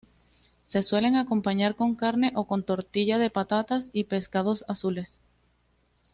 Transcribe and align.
Se 0.65 0.81
suelen 0.81 1.15
acompañar 1.15 1.75
con 1.75 1.93
carne 1.93 2.31
o 2.33 2.47
con 2.47 2.63
tortilla 2.63 3.19
de 3.19 3.29
patatas 3.29 3.87
y 3.93 4.05
pescados 4.05 4.65
azules. 4.67 5.19